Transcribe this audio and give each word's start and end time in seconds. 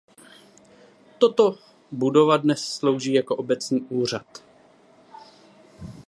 Toto 1.19 1.57
budova 1.91 2.37
dnes 2.37 2.61
slouží 2.73 3.13
jako 3.13 3.35
obecní 3.35 3.81
úřad. 3.81 4.43